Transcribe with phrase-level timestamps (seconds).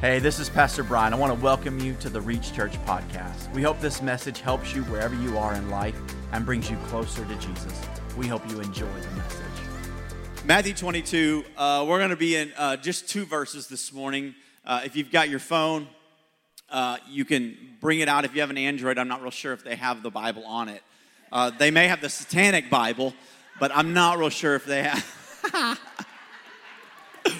[0.00, 1.14] Hey, this is Pastor Bryan.
[1.14, 3.50] I want to welcome you to the Reach Church podcast.
[3.54, 5.98] We hope this message helps you wherever you are in life
[6.32, 7.80] and brings you closer to Jesus.
[8.18, 9.40] We hope you enjoy the message.
[10.44, 14.34] Matthew 22, uh, we're going to be in uh, just two verses this morning.
[14.66, 15.88] Uh, if you've got your phone,
[16.68, 18.26] uh, you can bring it out.
[18.26, 20.68] If you have an Android, I'm not real sure if they have the Bible on
[20.68, 20.82] it.
[21.32, 23.14] Uh, they may have the Satanic Bible,
[23.58, 25.80] but I'm not real sure if they have.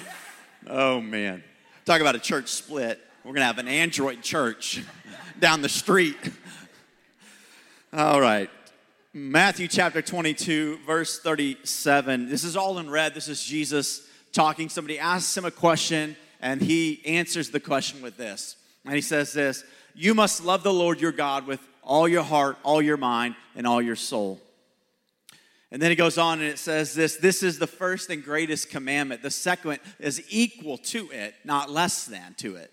[0.67, 1.43] oh, man.
[1.85, 2.99] Talk about a church split.
[3.23, 4.83] We're going to have an Android church
[5.39, 6.17] down the street.
[7.93, 8.49] All right.
[9.13, 12.27] Matthew chapter 22, verse 37.
[12.27, 13.13] This is all in red.
[13.13, 14.01] This is Jesus
[14.33, 14.67] talking.
[14.67, 18.55] Somebody asks him a question, and he answers the question with this.
[18.83, 22.57] And he says this You must love the Lord your God with all your heart,
[22.63, 24.41] all your mind, and all your soul.
[25.71, 28.69] And then he goes on and it says this this is the first and greatest
[28.69, 29.21] commandment.
[29.21, 32.71] The second is equal to it, not less than to it.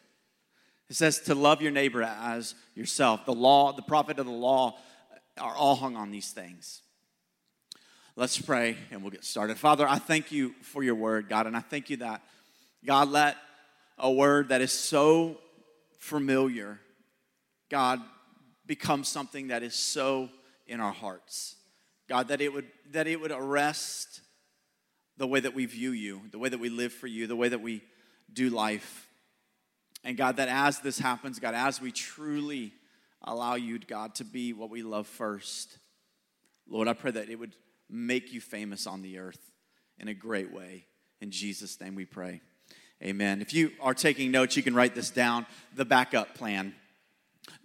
[0.88, 3.25] It says to love your neighbor as yourself.
[3.25, 4.77] The law, the prophet of the law
[5.39, 6.83] are all hung on these things.
[8.14, 9.56] Let's pray and we'll get started.
[9.56, 12.22] Father, I thank you for your word, God, and I thank you that,
[12.84, 13.38] God, let
[13.97, 15.38] a word that is so
[15.98, 16.78] familiar,
[17.70, 18.00] God,
[18.66, 20.28] become something that is so
[20.66, 21.56] in our hearts.
[22.12, 24.20] God, that it would that it would arrest
[25.16, 27.48] the way that we view you, the way that we live for you, the way
[27.48, 27.82] that we
[28.30, 29.08] do life.
[30.04, 32.74] And God, that as this happens, God, as we truly
[33.22, 35.78] allow you, God, to be what we love first,
[36.69, 37.56] Lord, I pray that it would
[37.88, 39.50] make you famous on the earth
[39.98, 40.84] in a great way.
[41.22, 42.42] In Jesus' name we pray.
[43.02, 43.41] Amen.
[43.41, 46.74] If you are taking notes, you can write this down the backup plan.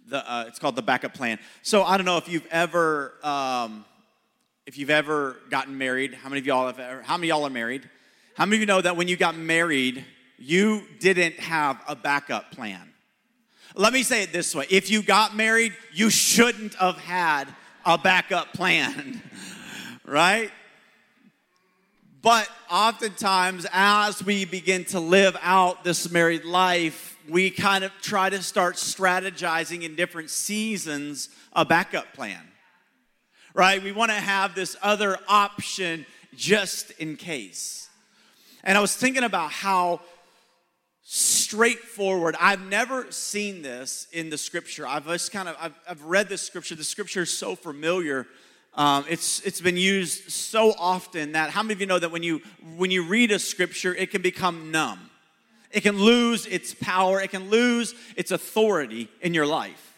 [0.06, 1.38] The, uh, it's called the backup plan.
[1.60, 3.12] So I don't know if you've ever.
[3.22, 3.84] Um,
[4.68, 7.50] if you've ever gotten married, how many of y'all have ever, how many y'all are
[7.50, 7.88] married?
[8.34, 10.04] How many of you know that when you got married,
[10.36, 12.92] you didn't have a backup plan?
[13.74, 17.48] Let me say it this way if you got married, you shouldn't have had
[17.86, 19.22] a backup plan,
[20.04, 20.50] right?
[22.20, 28.28] But oftentimes, as we begin to live out this married life, we kind of try
[28.28, 32.42] to start strategizing in different seasons a backup plan
[33.58, 33.82] right?
[33.82, 37.88] We want to have this other option just in case.
[38.62, 40.00] And I was thinking about how
[41.02, 42.36] straightforward.
[42.38, 44.86] I've never seen this in the scripture.
[44.86, 46.76] I've just kind of I've, I've read this scripture.
[46.76, 48.28] The scripture is so familiar.
[48.74, 52.22] Um, it's it's been used so often that how many of you know that when
[52.22, 52.40] you
[52.76, 55.10] when you read a scripture, it can become numb.
[55.72, 57.20] It can lose its power.
[57.20, 59.97] It can lose its authority in your life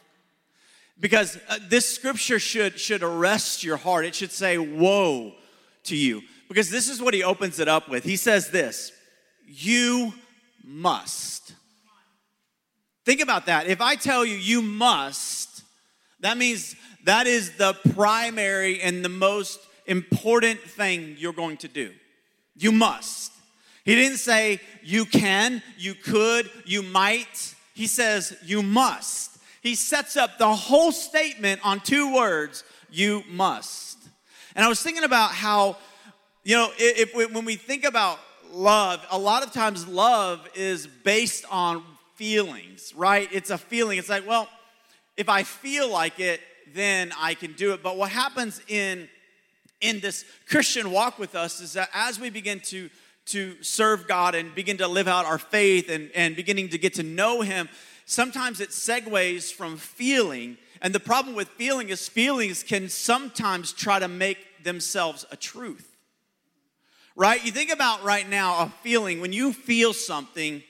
[1.01, 4.05] because uh, this scripture should should arrest your heart.
[4.05, 5.33] It should say whoa
[5.85, 6.23] to you.
[6.49, 8.05] Because this is what he opens it up with.
[8.05, 8.93] He says this
[9.47, 10.13] you
[10.65, 11.55] must.
[13.05, 13.67] Think about that.
[13.67, 15.51] If i tell you you must
[16.21, 21.93] that means that is the primary and the most important thing you're going to do.
[22.57, 23.33] You must.
[23.85, 27.55] He didn't say you can you could you might.
[27.75, 29.30] He says you must
[29.61, 33.99] he sets up the whole statement on two words you must.
[34.57, 35.77] And I was thinking about how,
[36.45, 38.19] you know, if, if when we think about
[38.53, 41.85] love, a lot of times love is based on
[42.17, 43.29] feelings, right?
[43.33, 43.99] It's a feeling.
[43.99, 44.49] It's like, well,
[45.17, 46.41] if I feel like it,
[46.75, 47.83] then I can do it.
[47.83, 49.09] But what happens in
[49.81, 52.91] in this Christian walk with us is that as we begin to
[53.27, 56.95] to serve God and begin to live out our faith and, and beginning to get
[56.95, 57.69] to know Him,
[58.11, 60.59] sometimes it segues from feeling.
[60.83, 65.87] And the problem with feeling is feelings can sometimes try to make themselves a truth.
[67.15, 67.45] Right?
[67.45, 70.63] You think about right now a feeling, when you feel something,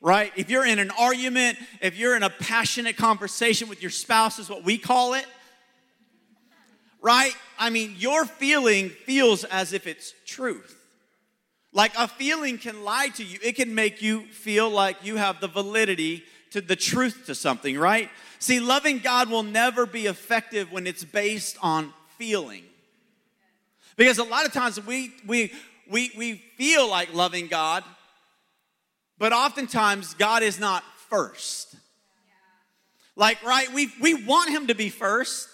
[0.00, 0.32] right?
[0.36, 4.48] If you're in an argument, if you're in a passionate conversation with your spouse, is
[4.48, 5.26] what we call it,
[7.00, 7.32] right?
[7.58, 10.76] I mean, your feeling feels as if it's truth.
[11.72, 15.40] Like a feeling can lie to you, it can make you feel like you have
[15.40, 18.10] the validity to the truth to something, right?
[18.38, 22.64] See, loving God will never be effective when it's based on feeling.
[23.96, 25.52] Because a lot of times we we
[25.90, 27.84] we we feel like loving God,
[29.18, 31.74] but oftentimes God is not first.
[33.16, 35.48] Like, right, we we want him to be first.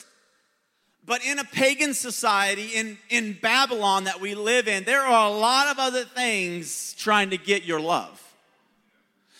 [1.06, 5.30] But in a pagan society, in, in Babylon that we live in, there are a
[5.30, 8.23] lot of other things trying to get your love.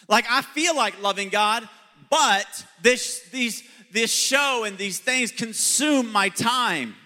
[0.08, 1.68] Like I feel like loving God,
[2.10, 3.62] but this these
[3.92, 6.96] this show and these things consume my time.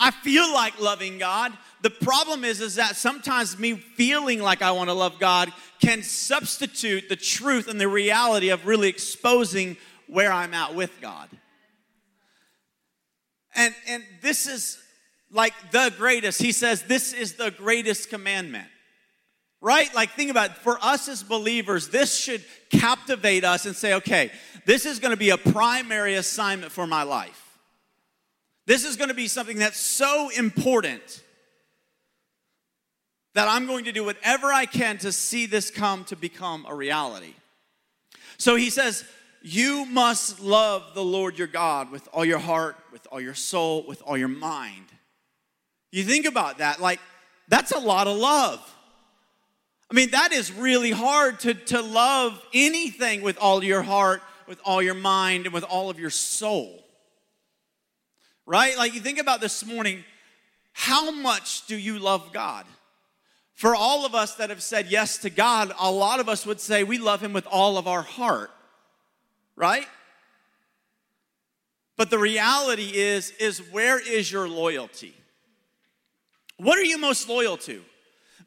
[0.00, 1.52] I feel like loving God,
[1.82, 6.02] the problem is, is that sometimes me feeling like I want to love God can
[6.02, 9.76] substitute the truth and the reality of really exposing
[10.06, 11.28] where I'm at with God.
[13.54, 14.78] And, and this is
[15.30, 16.40] like the greatest.
[16.40, 18.68] He says, This is the greatest commandment.
[19.60, 19.92] Right?
[19.94, 20.56] Like, think about it.
[20.58, 24.30] For us as believers, this should captivate us and say, okay,
[24.66, 27.58] this is going to be a primary assignment for my life.
[28.66, 31.22] This is going to be something that's so important
[33.34, 36.74] that I'm going to do whatever I can to see this come to become a
[36.74, 37.34] reality.
[38.36, 39.04] So he says,
[39.42, 43.84] You must love the Lord your God with all your heart, with all your soul,
[43.86, 44.86] with all your mind.
[45.90, 47.00] You think about that, like,
[47.48, 48.60] that's a lot of love.
[49.90, 54.60] I mean, that is really hard to, to love anything with all your heart, with
[54.64, 56.84] all your mind, and with all of your soul.
[58.44, 58.76] Right?
[58.76, 60.04] Like, you think about this morning,
[60.72, 62.66] how much do you love God?
[63.54, 66.60] For all of us that have said yes to God, a lot of us would
[66.60, 68.50] say we love Him with all of our heart,
[69.56, 69.86] right?
[71.96, 75.14] But the reality is, is where is your loyalty?
[76.58, 77.82] What are you most loyal to?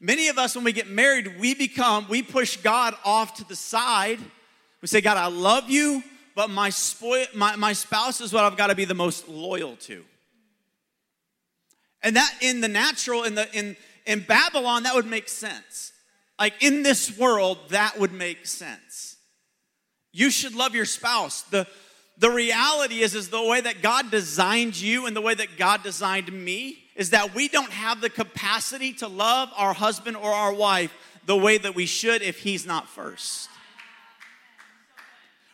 [0.04, 3.54] Many of us, when we get married, we become, we push God off to the
[3.54, 4.18] side.
[4.80, 6.02] We say, God, I love you,
[6.34, 6.72] but my,
[7.34, 10.04] my, my spouse is what I've got to be the most loyal to.
[12.02, 15.92] And that in the natural, in the in in Babylon, that would make sense.
[16.36, 19.16] Like in this world, that would make sense.
[20.12, 21.42] You should love your spouse.
[21.42, 21.68] The,
[22.18, 25.84] the reality is, is the way that God designed you and the way that God
[25.84, 30.52] designed me is that we don't have the capacity to love our husband or our
[30.52, 30.92] wife
[31.26, 33.48] the way that we should if he's not first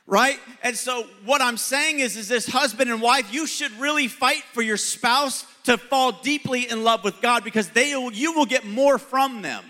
[0.06, 4.08] right and so what i'm saying is is this husband and wife you should really
[4.08, 8.46] fight for your spouse to fall deeply in love with God because they you will
[8.46, 9.62] get more from them.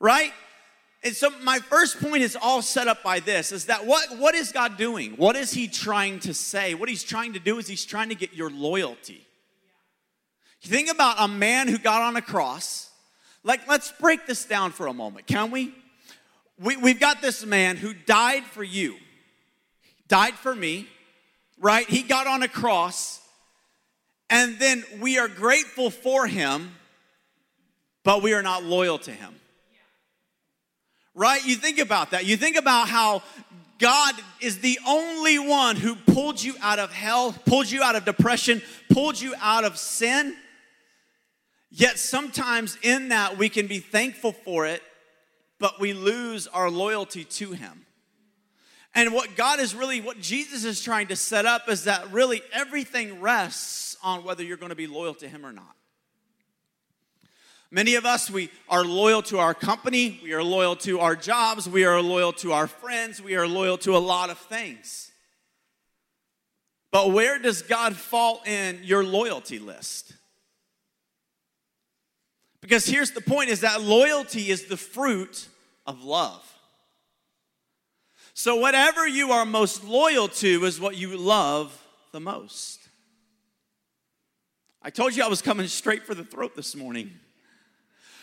[0.00, 0.32] Right?
[1.04, 4.34] And so my first point is all set up by this is that what, what
[4.34, 5.12] is God doing?
[5.18, 6.72] What is he trying to say?
[6.72, 9.26] What he's trying to do is he's trying to get your loyalty.
[10.62, 12.90] Think about a man who got on a cross.
[13.44, 15.74] Like, let's break this down for a moment, can we?
[16.58, 18.96] we we've got this man who died for you,
[20.08, 20.86] died for me,
[21.58, 21.88] right?
[21.88, 23.20] He got on a cross
[24.32, 26.74] and then we are grateful for him,
[28.02, 29.34] but we are not loyal to him.
[31.14, 31.44] Right?
[31.44, 32.24] You think about that.
[32.24, 33.22] You think about how
[33.78, 38.06] God is the only one who pulled you out of hell, pulled you out of
[38.06, 40.34] depression, pulled you out of sin.
[41.74, 44.82] Yet sometimes in that we can be thankful for it,
[45.58, 47.86] but we lose our loyalty to Him.
[48.94, 52.42] And what God is really, what Jesus is trying to set up is that really
[52.52, 55.74] everything rests on whether you're going to be loyal to Him or not.
[57.70, 61.66] Many of us, we are loyal to our company, we are loyal to our jobs,
[61.66, 65.10] we are loyal to our friends, we are loyal to a lot of things.
[66.90, 70.12] But where does God fall in your loyalty list?
[72.62, 75.48] Because here's the point is that loyalty is the fruit
[75.84, 76.48] of love.
[78.34, 81.76] So whatever you are most loyal to is what you love
[82.12, 82.80] the most.
[84.80, 87.10] I told you I was coming straight for the throat this morning.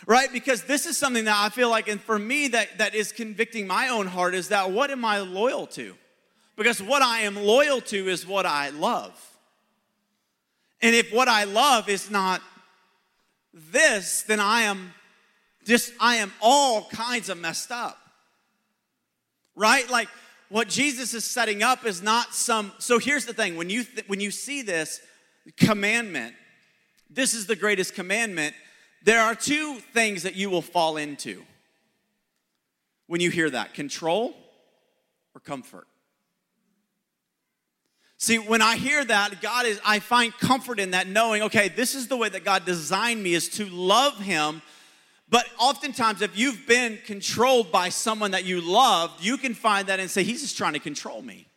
[0.07, 0.31] Right?
[0.31, 3.68] Because this is something that I feel like, and for me, that, that is convicting
[3.68, 5.93] my own heart is that what am I loyal to?
[6.55, 9.13] Because what I am loyal to is what I love.
[10.81, 12.41] And if what I love is not
[13.53, 14.94] this, then I am
[15.65, 17.98] just, I am all kinds of messed up.
[19.56, 19.89] Right?
[19.89, 20.08] Like
[20.50, 24.08] what Jesus is setting up is not some, so here's the thing when you, th-
[24.08, 25.01] when you see this
[25.58, 26.36] commandment,
[27.10, 28.56] this is the greatest commandment,
[29.03, 31.44] there are two things that you will fall into
[33.08, 34.36] when you hear that control
[35.34, 35.88] or comfort.
[38.21, 41.95] See, when I hear that, God is, I find comfort in that knowing, okay, this
[41.95, 44.61] is the way that God designed me is to love Him.
[45.29, 50.01] But oftentimes, if you've been controlled by someone that you love, you can find that
[50.01, 51.47] and say, He's just trying to control me.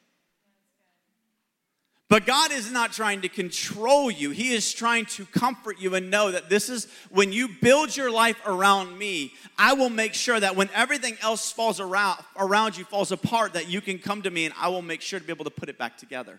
[2.09, 4.31] But God is not trying to control you.
[4.31, 8.11] He is trying to comfort you and know that this is when you build your
[8.11, 12.85] life around me, I will make sure that when everything else falls around, around you
[12.85, 15.33] falls apart, that you can come to me and I will make sure to be
[15.33, 16.39] able to put it back together.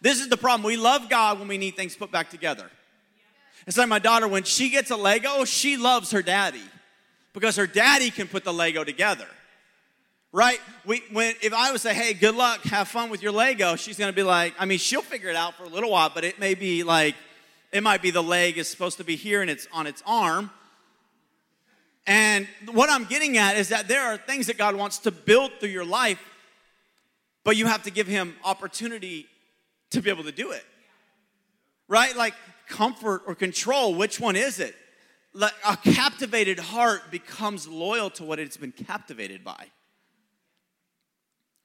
[0.00, 0.66] This is the problem.
[0.66, 2.70] We love God when we need things put back together.
[3.66, 6.62] It's like my daughter, when she gets a Lego, she loves her daddy
[7.32, 9.26] because her daddy can put the Lego together
[10.36, 10.60] right?
[10.84, 13.98] We, when, if I would say, hey, good luck, have fun with your Lego, she's
[13.98, 16.38] gonna be like, I mean, she'll figure it out for a little while, but it
[16.38, 17.14] may be like,
[17.72, 20.50] It might be the leg is supposed to be here and it's on its arm.
[22.06, 25.52] And what I'm getting at is that there are things that God wants to build
[25.58, 26.22] through your life,
[27.42, 29.26] but you have to give Him opportunity
[29.90, 30.64] to be able to do it.
[31.88, 32.16] Right?
[32.16, 32.34] Like
[32.68, 34.74] comfort or control, which one is it?
[35.32, 39.66] Like a captivated heart becomes loyal to what it's been captivated by.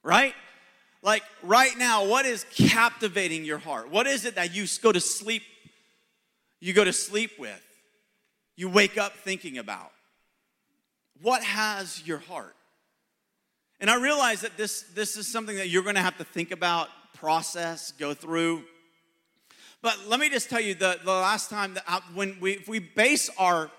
[0.02, 0.34] Right?
[1.02, 3.90] Like right now, what is captivating your heart?
[3.90, 5.42] What is it that you go to sleep?
[6.60, 7.60] You go to sleep with.
[8.56, 9.90] You wake up thinking about.
[11.20, 12.54] What has your heart?
[13.80, 16.52] And I realize that this, this is something that you're going to have to think
[16.52, 16.88] about,
[17.22, 18.64] process, go through.
[19.80, 22.66] But let me just tell you the, the last time that I, when we, if
[22.66, 23.70] we base our,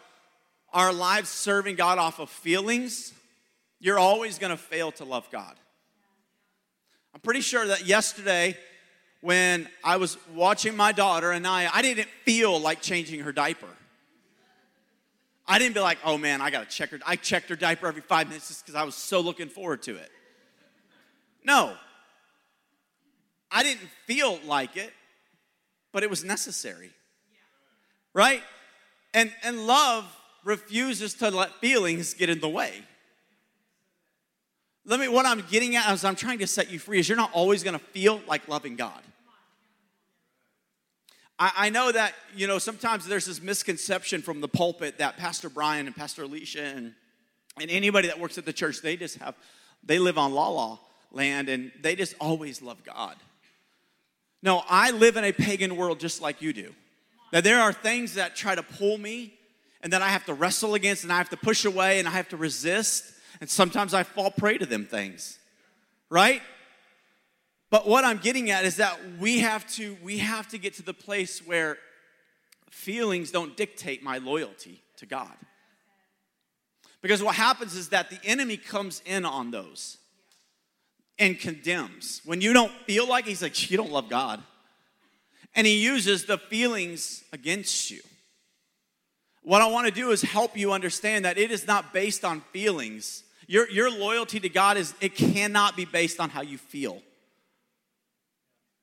[0.72, 3.12] our lives serving God off of feelings,
[3.82, 5.56] you're always going to fail to love God.
[7.14, 8.58] I'm pretty sure that yesterday,
[9.20, 13.68] when I was watching my daughter and I, I didn't feel like changing her diaper.
[15.46, 17.00] I didn't be like, oh man, I gotta check her.
[17.06, 19.98] I checked her diaper every five minutes just because I was so looking forward to
[19.98, 20.12] it.
[21.44, 21.76] No.
[23.54, 24.92] I didn't feel like it,
[25.92, 26.92] but it was necessary.
[28.14, 28.42] Right?
[29.14, 30.06] And and love
[30.44, 32.84] refuses to let feelings get in the way.
[34.86, 37.18] Let me, what I'm getting at is I'm trying to set you free is you're
[37.18, 39.02] not always gonna feel like loving God.
[41.40, 45.50] I, I know that, you know, sometimes there's this misconception from the pulpit that Pastor
[45.50, 46.94] Bryan and Pastor Alicia and,
[47.60, 49.36] and anybody that works at the church, they just have,
[49.84, 50.78] they live on la la
[51.12, 53.16] land and they just always love God.
[54.44, 56.74] No, I live in a pagan world just like you do.
[57.32, 59.34] That there are things that try to pull me
[59.82, 62.12] and that I have to wrestle against and I have to push away and I
[62.12, 63.06] have to resist
[63.40, 65.40] and sometimes I fall prey to them things,
[66.10, 66.42] right?
[67.72, 70.84] But what I'm getting at is that we have to we have to get to
[70.84, 71.78] the place where
[72.70, 75.34] feelings don't dictate my loyalty to God.
[77.02, 79.98] Because what happens is that the enemy comes in on those
[81.20, 82.22] and condemns.
[82.26, 84.42] When you don't feel like he's like, you don't love God.
[85.56, 88.02] And he uses the feelings against you.
[89.44, 92.42] What I want to do is help you understand that it is not based on
[92.54, 93.24] feelings.
[93.46, 97.02] Your, your loyalty to God is it cannot be based on how you feel.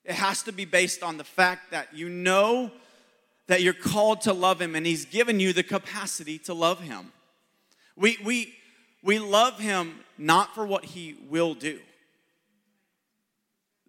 [0.05, 2.71] It has to be based on the fact that you know
[3.47, 7.11] that you're called to love him and he's given you the capacity to love him.
[7.95, 8.53] We we
[9.03, 11.79] we love him not for what he will do.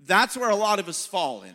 [0.07, 1.55] That's where a lot of us fall in.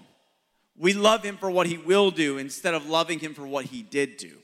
[0.77, 3.81] We love him for what he will do instead of loving him for what he
[3.81, 4.37] did do.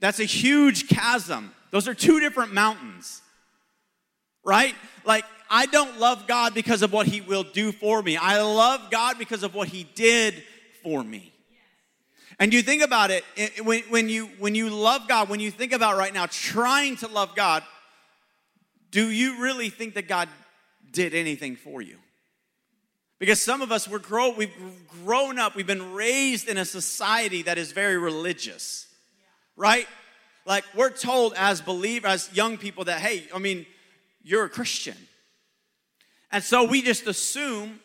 [0.00, 1.52] That's a huge chasm.
[1.70, 3.20] Those are two different mountains,
[4.44, 4.74] right?
[5.04, 8.16] Like, I don't love God because of what he will do for me.
[8.16, 10.42] I love God because of what he did
[10.82, 11.32] for me.
[12.38, 13.24] And you think about it,
[13.64, 17.34] when, you, when you love God, when you think about right now trying to love
[17.34, 17.62] God,
[18.90, 20.28] do you really think that God
[20.90, 21.96] did anything for you?
[23.18, 24.54] Because some of us, we're grow, we've
[25.04, 28.86] grown up, we've been raised in a society that is very religious,
[29.56, 29.86] right?
[30.44, 33.64] Like we're told as believers, as young people, that hey, I mean,
[34.22, 34.96] you're a Christian.
[36.30, 37.80] And so we just assume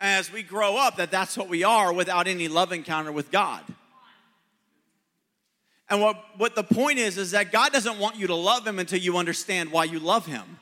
[0.00, 3.62] as we grow up that that's what we are without any love encounter with God.
[5.88, 8.78] And what, what the point is, is that God doesn't want you to love Him
[8.78, 10.58] until you understand why you love Him.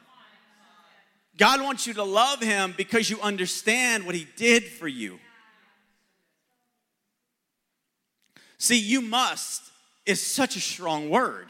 [1.36, 5.18] God wants you to love Him because you understand what He did for you.
[8.58, 9.62] See, you must
[10.06, 11.48] is such a strong word.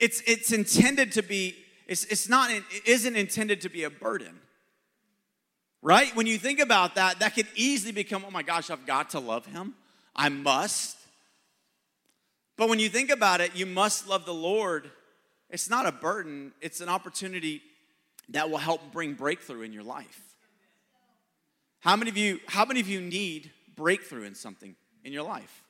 [0.00, 1.54] It's, it's intended to be,
[1.86, 4.40] it's, it's not, it isn't intended to be a burden.
[5.80, 6.14] Right?
[6.16, 9.20] When you think about that, that could easily become, oh my gosh, I've got to
[9.20, 9.74] love him.
[10.14, 10.96] I must.
[12.56, 14.90] But when you think about it, you must love the Lord.
[15.50, 17.62] It's not a burden, it's an opportunity
[18.32, 20.20] that will help bring breakthrough in your life.
[21.80, 25.62] How many of you, how many of you need breakthrough in something in your life?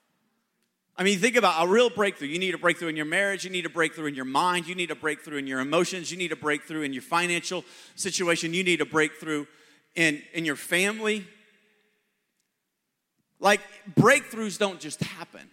[0.96, 2.28] I mean, think about a real breakthrough.
[2.28, 4.74] You need a breakthrough in your marriage, you need a breakthrough in your mind, you
[4.74, 7.64] need a breakthrough in your emotions, you need a breakthrough in your financial
[7.96, 9.46] situation, you need a breakthrough
[9.94, 11.26] in, in your family.
[13.40, 13.60] Like
[13.94, 15.48] breakthroughs don't just happen.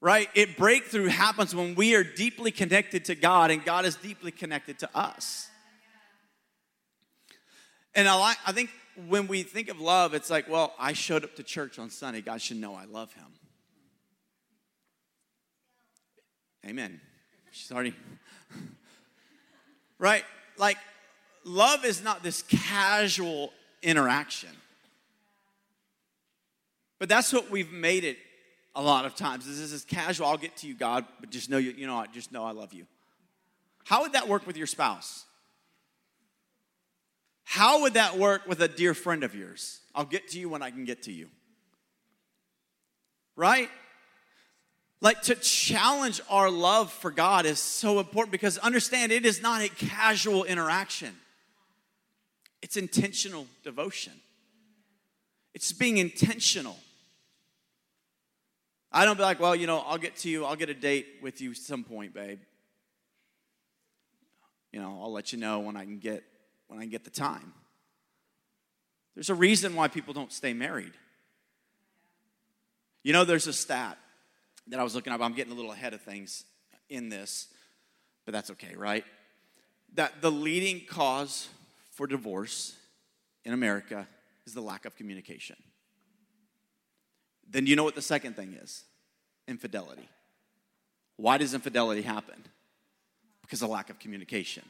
[0.00, 0.30] Right?
[0.34, 4.78] It breakthrough happens when we are deeply connected to God and God is deeply connected
[4.78, 5.49] to us.
[7.94, 8.70] And I like I think
[9.08, 12.20] when we think of love, it's like, well, I showed up to church on Sunday.
[12.20, 13.24] God should know I love him.
[16.66, 17.00] Amen.
[17.50, 17.94] She's already
[19.98, 20.24] right?
[20.56, 20.76] Like
[21.44, 24.50] love is not this casual interaction.
[26.98, 28.18] But that's what we've made it
[28.74, 29.46] a lot of times.
[29.46, 30.26] This is casual.
[30.26, 32.52] I'll get to you, God, but just know you, you know, I just know I
[32.52, 32.86] love you.
[33.84, 35.24] How would that work with your spouse?
[37.50, 39.80] How would that work with a dear friend of yours?
[39.92, 41.26] I'll get to you when I can get to you.
[43.34, 43.68] Right?
[45.00, 49.62] Like to challenge our love for God is so important because understand it is not
[49.62, 51.12] a casual interaction,
[52.62, 54.12] it's intentional devotion.
[55.52, 56.78] It's being intentional.
[58.92, 61.16] I don't be like, well, you know, I'll get to you, I'll get a date
[61.20, 62.38] with you some point, babe.
[64.70, 66.22] You know, I'll let you know when I can get
[66.70, 67.52] when I get the time.
[69.16, 70.92] There's a reason why people don't stay married.
[73.02, 73.98] You know, there's a stat
[74.68, 75.20] that I was looking up.
[75.20, 76.44] I'm getting a little ahead of things
[76.88, 77.48] in this,
[78.24, 79.04] but that's okay, right?
[79.94, 81.48] That the leading cause
[81.90, 82.76] for divorce
[83.44, 84.06] in America
[84.46, 85.56] is the lack of communication.
[87.50, 88.84] Then you know what the second thing is?
[89.48, 90.08] Infidelity.
[91.16, 92.44] Why does infidelity happen?
[93.42, 94.62] Because of lack of communication.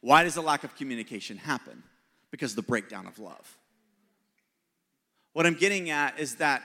[0.00, 1.82] Why does the lack of communication happen?
[2.30, 3.58] Because the breakdown of love.
[5.32, 6.62] What I'm getting at is that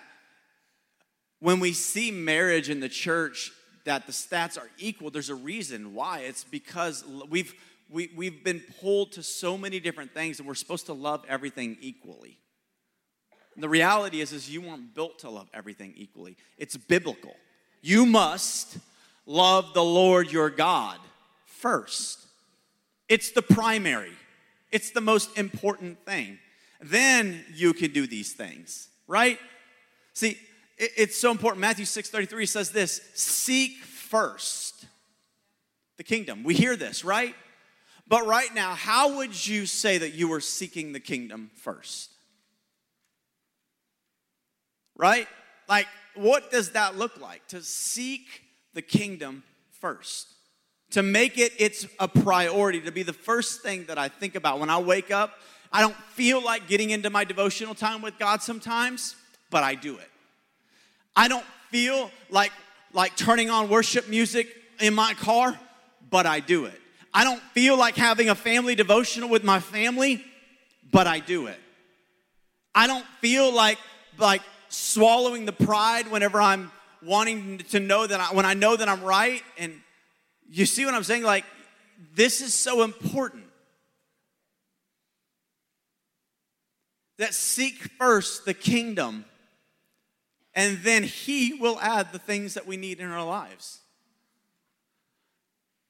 [1.39, 3.51] when we see marriage in the church
[3.83, 6.19] that the stats are equal, there's a reason why.
[6.19, 7.53] It's because we've
[7.89, 11.77] we, we've been pulled to so many different things and we're supposed to love everything
[11.81, 12.39] equally.
[13.53, 16.35] And the reality is, is you weren't built to love everything equally.
[16.57, 17.35] It's biblical.
[17.81, 18.77] You must
[19.25, 20.97] love the Lord your God
[21.45, 22.24] first.
[23.07, 24.13] It's the primary.
[24.71, 26.39] It's the most important thing.
[26.81, 29.39] Then you can do these things, right?
[30.13, 30.37] See,
[30.77, 31.61] it's so important.
[31.61, 34.85] Matthew 6:33 says this, seek first
[35.97, 36.43] the kingdom.
[36.43, 37.35] We hear this, right?
[38.07, 42.11] But right now, how would you say that you were seeking the kingdom first?
[44.95, 45.27] Right?
[45.67, 47.47] Like, what does that look like?
[47.47, 48.27] To seek
[48.73, 49.43] the kingdom
[49.79, 50.34] first.
[50.95, 54.61] To make it it's a priority, to be the first thing that I think about
[54.61, 55.33] when I wake up.
[55.69, 59.17] I don't feel like getting into my devotional time with God sometimes,
[59.49, 60.09] but I do it.
[61.13, 62.53] I don't feel like
[62.93, 64.47] like turning on worship music
[64.79, 65.59] in my car,
[66.09, 66.79] but I do it.
[67.13, 70.23] I don't feel like having a family devotional with my family,
[70.93, 71.59] but I do it.
[72.73, 73.79] I don't feel like
[74.17, 76.71] like swallowing the pride whenever I'm
[77.03, 79.81] wanting to know that I, when I know that I'm right and
[80.49, 81.45] you see what I'm saying like
[82.13, 83.43] this is so important.
[87.17, 89.25] That seek first the kingdom
[90.55, 93.79] and then he will add the things that we need in our lives.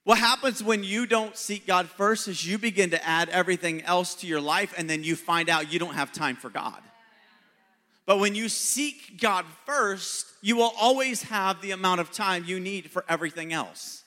[0.03, 4.13] What happens when you don't seek God first is you begin to add everything else
[4.15, 6.79] to your life, and then you find out you don't have time for God.
[8.05, 12.59] But when you seek God first, you will always have the amount of time you
[12.59, 14.03] need for everything else.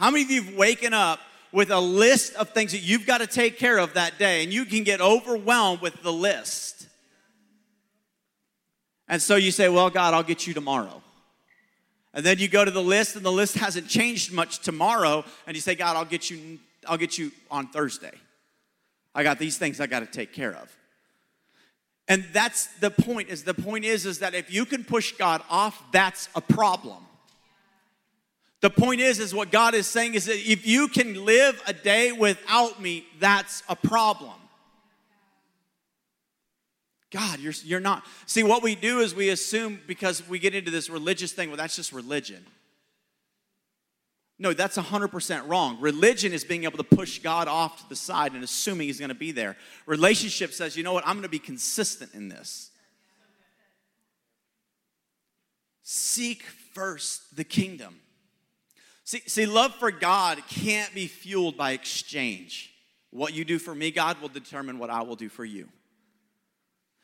[0.00, 1.20] How many of you have waken up
[1.52, 4.50] with a list of things that you've got to take care of that day, and
[4.50, 6.88] you can get overwhelmed with the list?
[9.08, 11.02] And so you say, Well, God, I'll get you tomorrow.
[12.14, 15.54] And then you go to the list and the list hasn't changed much tomorrow and
[15.54, 16.58] you say, "God, I'll get you
[16.88, 18.14] I'll get you on Thursday.
[19.14, 20.74] I got these things I got to take care of."
[22.08, 25.42] And that's the point is the point is is that if you can push God
[25.48, 27.04] off, that's a problem.
[28.60, 31.72] The point is is what God is saying is that if you can live a
[31.72, 34.34] day without me, that's a problem.
[37.10, 38.04] God, you're, you're not.
[38.26, 41.56] See, what we do is we assume because we get into this religious thing, well,
[41.56, 42.44] that's just religion.
[44.38, 45.78] No, that's 100% wrong.
[45.80, 49.10] Religion is being able to push God off to the side and assuming He's going
[49.10, 49.56] to be there.
[49.86, 52.70] Relationship says, you know what, I'm going to be consistent in this.
[55.82, 57.96] Seek first the kingdom.
[59.10, 62.72] See, see, love for God can't be fueled by exchange.
[63.10, 65.68] What you do for me, God, will determine what I will do for you.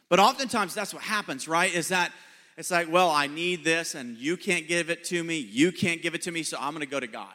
[0.08, 1.74] But oftentimes that's what happens, right?
[1.74, 2.12] Is that
[2.56, 6.00] it's like, well, I need this and you can't give it to me, you can't
[6.00, 7.34] give it to me, so I'm gonna go to God.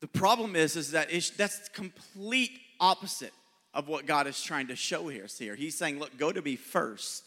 [0.00, 3.32] The problem is, is that that's complete opposite
[3.74, 5.26] of what God is trying to show here.
[5.36, 7.24] Here, He's saying, look, go to me first.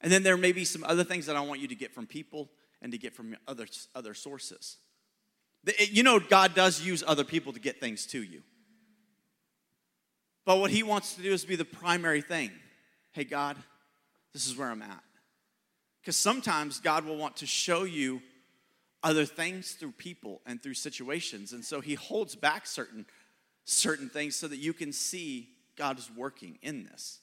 [0.00, 2.06] And then there may be some other things that I want you to get from
[2.06, 2.48] people
[2.80, 4.76] and to get from other, other sources.
[5.78, 8.42] You know, God does use other people to get things to you.
[10.44, 12.50] But what he wants to do is be the primary thing.
[13.12, 13.56] Hey, God,
[14.32, 15.02] this is where I'm at.
[16.00, 18.22] Because sometimes God will want to show you
[19.02, 21.52] other things through people and through situations.
[21.52, 23.04] And so he holds back certain,
[23.64, 27.18] certain things so that you can see God is working in this.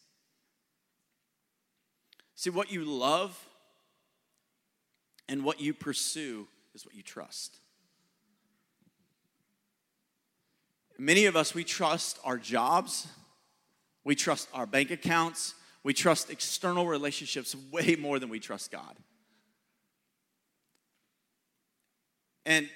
[2.36, 3.38] See, what you love
[5.28, 7.58] and what you pursue is what you trust.
[10.98, 13.08] Many of us, we trust our jobs,
[14.04, 18.96] we trust our bank accounts, we trust external relationships way more than we trust God.
[22.46, 22.70] And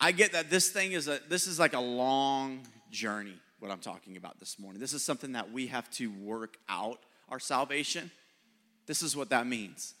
[0.00, 3.80] I get that this thing is a this is like a long journey what I'm
[3.80, 4.80] talking about this morning.
[4.80, 8.10] This is something that we have to work out our salvation.
[8.86, 9.94] This is what that means.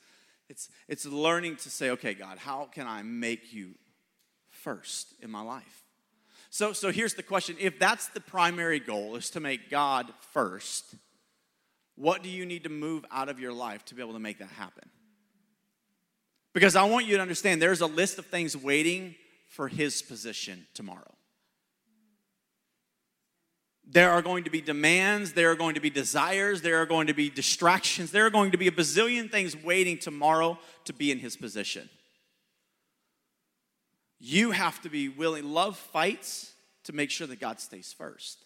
[0.48, 3.74] It's it's learning to say, okay, God, how can I make you
[4.48, 5.84] first in my life?
[6.50, 7.56] So so here's the question.
[7.58, 10.94] If that's the primary goal is to make God first,
[11.96, 14.38] what do you need to move out of your life to be able to make
[14.38, 14.88] that happen?
[16.54, 19.14] Because I want you to understand there's a list of things waiting
[19.48, 21.17] for his position tomorrow.
[23.90, 27.06] There are going to be demands, there are going to be desires, there are going
[27.06, 31.10] to be distractions, there are going to be a bazillion things waiting tomorrow to be
[31.10, 31.88] in his position.
[34.20, 36.52] You have to be willing, love fights
[36.84, 38.44] to make sure that God stays first.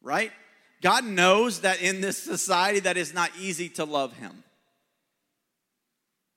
[0.00, 0.32] Right?
[0.80, 4.44] God knows that in this society that is not easy to love him.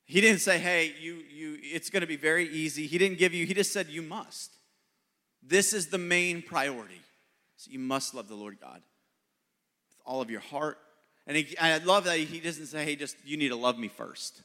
[0.05, 3.33] He didn't say, "Hey, you you it's going to be very easy." He didn't give
[3.33, 4.51] you he just said you must.
[5.41, 7.01] This is the main priority.
[7.61, 8.81] So you must love the Lord God
[9.91, 10.79] with all of your heart.
[11.27, 13.87] And he, I love that he doesn't say, "Hey, just you need to love me
[13.87, 14.41] first.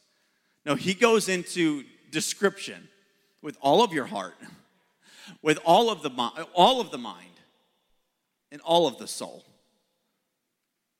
[0.66, 2.88] No, he goes into description
[3.40, 4.34] with all of your heart,
[5.40, 6.10] with all of the
[6.54, 7.40] all of the mind,
[8.52, 9.46] and all of the soul.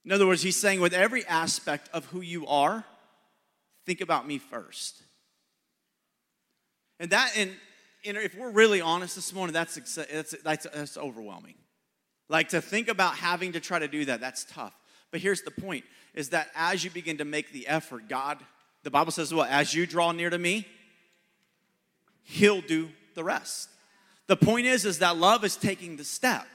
[0.07, 2.83] In other words, he's saying with every aspect of who you are,
[3.85, 5.03] think about me first.
[6.99, 7.51] And that, and,
[8.07, 11.57] and if we're really honest this morning, that's, that's, that's, that's overwhelming.
[12.29, 14.75] Like to think about having to try to do that, that's tough.
[15.11, 15.85] But here's the point
[16.15, 18.39] is that as you begin to make the effort, God,
[18.83, 20.67] the Bible says, well, as you draw near to me,
[22.23, 23.69] He'll do the rest.
[24.27, 26.47] The point is, is that love is taking the step.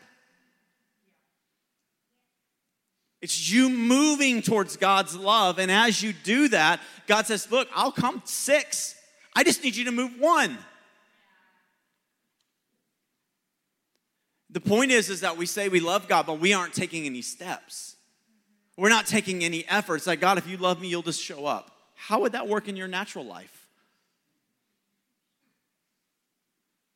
[3.22, 5.60] It's you moving towards God's love.
[5.60, 8.96] And as you do that, God says, Look, I'll come six.
[9.36, 10.58] I just need you to move one.
[14.52, 17.22] The point is, is that we say we love God, but we aren't taking any
[17.22, 17.96] steps.
[18.78, 20.08] We're not taking any efforts.
[20.08, 21.72] Like, God, if you love me, you'll just show up.
[21.96, 23.68] How would that work in your natural life?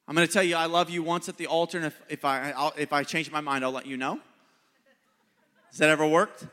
[0.08, 2.26] I'm going to tell you, I love you once at the altar, and if, if,
[2.26, 4.20] I, I'll, if I change my mind, I'll let you know.
[5.70, 6.46] Has that ever worked?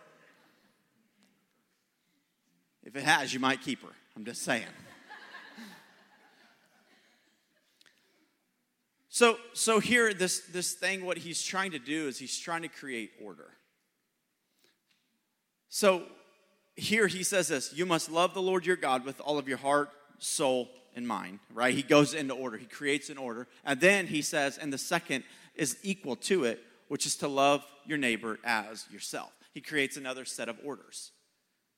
[2.85, 3.93] If it has, you might keep her.
[4.17, 4.65] I'm just saying.
[9.15, 12.69] So, so here, this, this thing, what he's trying to do is he's trying to
[12.69, 13.51] create order.
[15.69, 16.05] So
[16.77, 19.59] here he says this you must love the Lord your God with all of your
[19.59, 21.75] heart, soul, and mind, right?
[21.75, 23.49] He goes into order, he creates an order.
[23.67, 27.67] And then he says, and the second is equal to it, which is to love
[27.85, 29.31] your neighbor as yourself.
[29.53, 31.11] He creates another set of orders,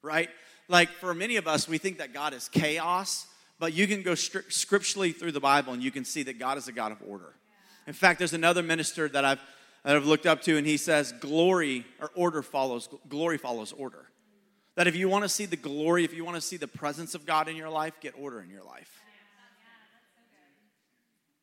[0.02, 0.28] right?
[0.68, 3.26] Like for many of us, we think that God is chaos,
[3.58, 6.68] but you can go scripturally through the Bible and you can see that God is
[6.68, 7.34] a God of order.
[7.86, 9.40] In fact, there's another minister that I've,
[9.84, 14.06] that I've looked up to, and he says, Glory or order follows, glory follows order.
[14.76, 17.14] That if you want to see the glory, if you want to see the presence
[17.14, 19.02] of God in your life, get order in your life.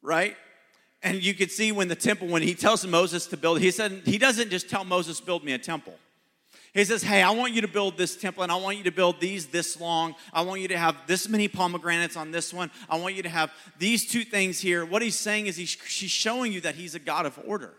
[0.01, 0.35] Right?
[1.03, 4.01] And you can see when the temple, when he tells Moses to build, he said,
[4.05, 5.95] he doesn't just tell Moses, build me a temple.
[6.73, 8.91] He says, Hey, I want you to build this temple and I want you to
[8.91, 10.15] build these this long.
[10.31, 12.71] I want you to have this many pomegranates on this one.
[12.89, 14.85] I want you to have these two things here.
[14.85, 17.73] What he's saying is he's, showing you that he's a God of order.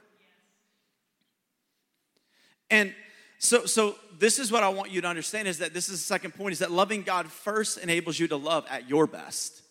[2.70, 2.94] And
[3.38, 6.06] so, so this is what I want you to understand is that this is the
[6.06, 9.62] second point is that loving God first enables you to love at your best.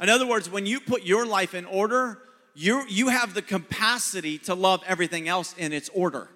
[0.00, 2.18] In other words, when you put your life in order,
[2.54, 6.28] you, you have the capacity to love everything else in its order.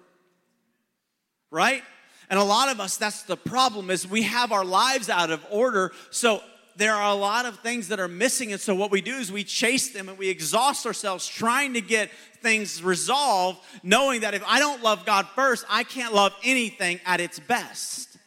[1.51, 1.83] Right?
[2.29, 5.45] And a lot of us, that's the problem, is we have our lives out of
[5.49, 5.91] order.
[6.09, 6.41] So
[6.75, 8.51] there are a lot of things that are missing.
[8.51, 11.81] And so what we do is we chase them and we exhaust ourselves trying to
[11.81, 12.09] get
[12.41, 17.19] things resolved, knowing that if I don't love God first, I can't love anything at
[17.19, 18.17] its best.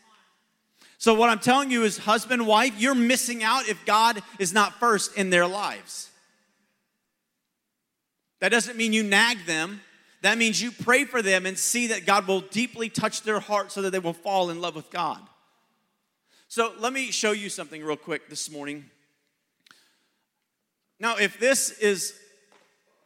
[1.00, 4.80] So what I'm telling you is, husband, wife, you're missing out if God is not
[4.80, 6.10] first in their lives.
[8.40, 9.80] That doesn't mean you nag them.
[10.22, 13.70] That means you pray for them and see that God will deeply touch their heart
[13.70, 15.20] so that they will fall in love with God.
[16.48, 18.86] So let me show you something real quick this morning.
[20.98, 22.18] Now, if this is,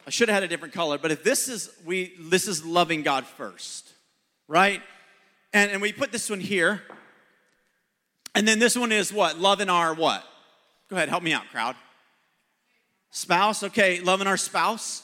[0.07, 3.03] I should have had a different color, but if this is we this is loving
[3.03, 3.91] God first,
[4.47, 4.81] right?
[5.51, 6.81] And and we put this one here.
[8.35, 9.37] And then this one is what?
[9.37, 10.23] Loving our what?
[10.89, 11.75] Go ahead, help me out, crowd.
[13.11, 15.03] Spouse, okay, loving our spouse.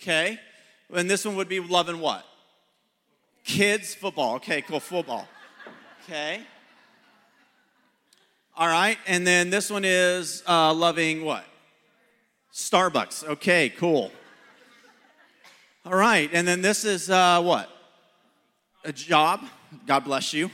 [0.00, 0.38] Okay.
[0.92, 2.24] And this one would be loving what?
[3.44, 4.36] Kids, football.
[4.36, 5.28] Okay, cool, football.
[6.04, 6.40] Okay.
[8.56, 11.44] All right, and then this one is uh, loving what?
[12.52, 13.24] Starbucks.
[13.24, 14.10] Okay, cool.
[15.84, 17.70] All right, and then this is uh, what?
[18.84, 19.44] A job.
[19.86, 20.50] God bless you.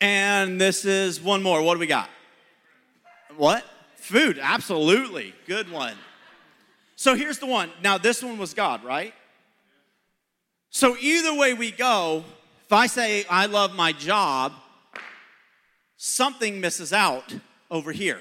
[0.00, 1.62] And this is one more.
[1.62, 2.08] What do we got?
[3.36, 3.64] What?
[3.96, 4.38] Food.
[4.40, 5.34] Absolutely.
[5.46, 5.94] Good one.
[6.96, 7.70] So here's the one.
[7.82, 9.14] Now, this one was God, right?
[10.70, 12.24] So either way we go,
[12.66, 14.52] if I say I love my job,
[15.96, 17.34] something misses out
[17.70, 18.20] over here.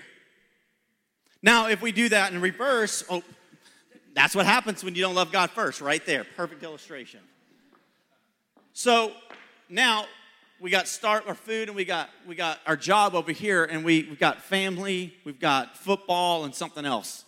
[1.41, 3.21] Now, if we do that in reverse, oh,
[4.15, 6.25] that's what happens when you don't love God first, right there.
[6.35, 7.19] Perfect illustration.
[8.73, 9.11] So
[9.69, 10.05] now
[10.59, 13.83] we got start our food and we got we got our job over here and
[13.83, 17.25] we, we've got family, we've got football and something else.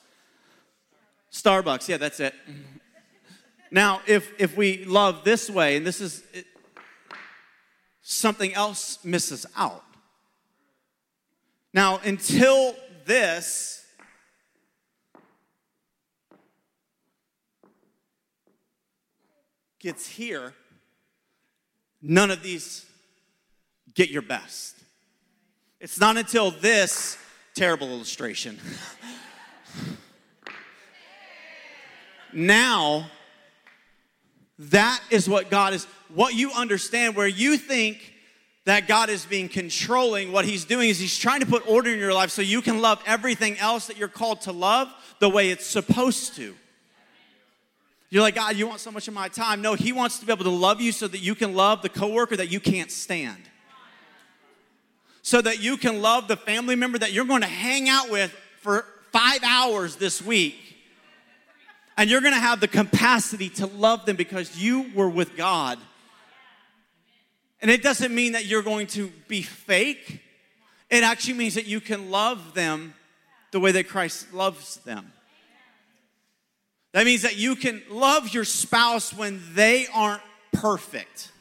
[1.36, 2.34] Starbucks, yeah, that's it.
[3.70, 6.46] Now, if if we love this way, and this is it,
[8.02, 9.84] something else misses out.
[11.74, 13.86] Now, until this
[19.80, 20.54] gets here,
[22.02, 22.86] none of these
[23.94, 24.78] get your best.
[25.82, 27.18] It's not until this
[27.56, 28.58] terrible illustration.
[32.36, 33.10] now,
[34.60, 38.14] that is what God is, what you understand, where you think
[38.66, 42.00] that God is being controlling, what He's doing is He's trying to put order in
[42.00, 45.52] your life so you can love everything else that you're called to love the way
[45.52, 46.56] it's supposed to.
[48.10, 49.62] You're like, God, you want so much of my time.
[49.62, 51.90] No, He wants to be able to love you so that you can love the
[51.90, 53.42] coworker that you can't stand.
[55.22, 58.32] So that you can love the family member that you're going to hang out with
[58.62, 60.65] for five hours this week.
[61.98, 65.80] And you're going to have the capacity to love them because you were with God.
[67.62, 70.22] And it doesn't mean that you're going to be fake,
[70.90, 72.94] it actually means that you can love them
[73.52, 75.12] the way that Christ loves them.
[76.94, 80.22] That means that you can love your spouse when they aren't
[80.54, 81.32] perfect.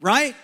[0.00, 0.36] Right?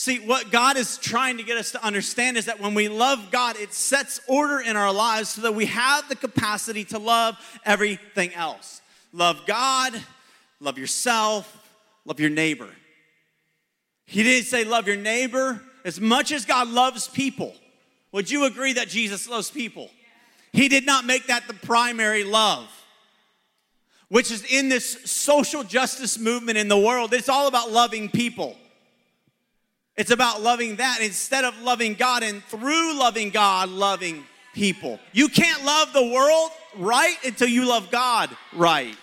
[0.00, 3.30] See, what God is trying to get us to understand is that when we love
[3.30, 7.36] God, it sets order in our lives so that we have the capacity to love
[7.66, 8.80] everything else.
[9.12, 9.92] Love God,
[10.58, 11.54] love yourself,
[12.06, 12.70] love your neighbor.
[14.06, 17.52] He didn't say love your neighbor as much as God loves people.
[18.12, 19.90] Would you agree that Jesus loves people?
[20.54, 22.70] He did not make that the primary love,
[24.08, 27.12] which is in this social justice movement in the world.
[27.12, 28.56] It's all about loving people.
[30.00, 34.98] It's about loving that instead of loving God and through loving God, loving people.
[35.12, 38.96] You can't love the world right until you love God right.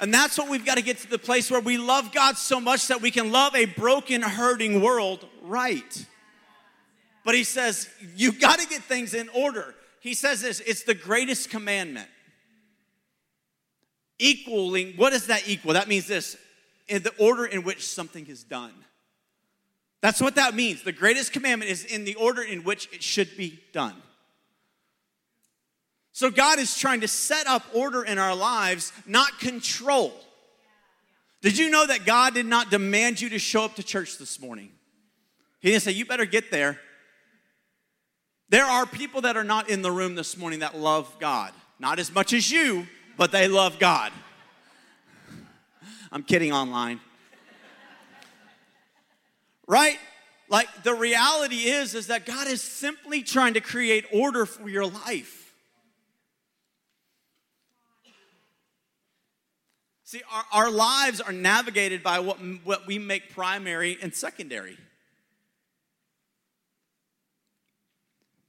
[0.00, 2.60] And that's what we've got to get to the place where we love God so
[2.60, 6.04] much that we can love a broken, hurting world right.
[7.24, 9.76] But he says, you got to get things in order.
[10.00, 12.08] He says this it's the greatest commandment.
[14.18, 15.74] Equaling, what does that equal?
[15.74, 16.36] That means this
[16.88, 18.72] in the order in which something is done.
[20.02, 20.82] That's what that means.
[20.82, 23.94] The greatest commandment is in the order in which it should be done.
[26.12, 30.14] So God is trying to set up order in our lives, not control.
[31.42, 34.40] Did you know that God did not demand you to show up to church this
[34.40, 34.70] morning?
[35.60, 36.80] He didn't say, You better get there.
[38.48, 41.52] There are people that are not in the room this morning that love God.
[41.78, 44.12] Not as much as you, but they love God.
[46.12, 47.00] I'm kidding online.
[49.66, 49.98] Right?
[50.48, 54.86] Like the reality is is that God is simply trying to create order for your
[54.86, 55.54] life.
[60.04, 64.78] See, our, our lives are navigated by what, what we make primary and secondary.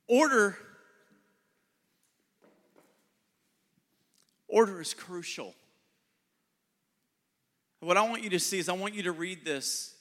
[0.08, 0.56] Order
[4.47, 5.53] order is crucial.
[7.80, 9.96] What I want you to see is I want you to read this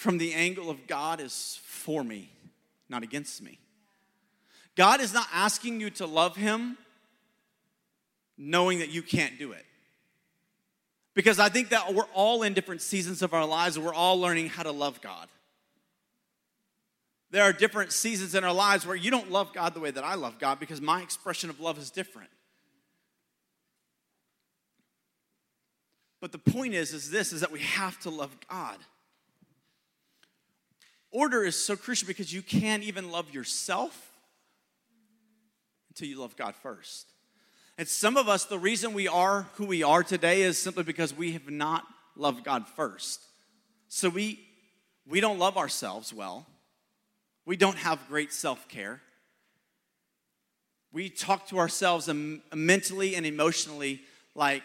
[0.00, 2.30] from the angle of God is for me,
[2.88, 3.58] not against me.
[4.74, 6.78] God is not asking you to love him
[8.38, 9.66] knowing that you can't do it.
[11.12, 14.18] Because I think that we're all in different seasons of our lives and we're all
[14.18, 15.28] learning how to love God.
[17.30, 20.02] There are different seasons in our lives where you don't love God the way that
[20.02, 22.30] I love God because my expression of love is different.
[26.22, 28.78] But the point is, is this is that we have to love God.
[31.12, 34.12] Order is so crucial because you can't even love yourself
[35.88, 37.06] until you love God first.
[37.78, 41.14] And some of us, the reason we are who we are today is simply because
[41.14, 43.20] we have not loved God first.
[43.88, 44.38] So we
[45.08, 46.46] we don't love ourselves well.
[47.46, 49.00] We don't have great self-care.
[50.92, 52.08] We talk to ourselves
[52.54, 54.02] mentally and emotionally
[54.34, 54.62] like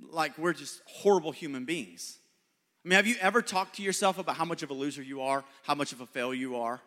[0.00, 2.19] like we're just horrible human beings.
[2.84, 5.20] I mean, have you ever talked to yourself about how much of a loser you
[5.20, 6.80] are, how much of a failure you are?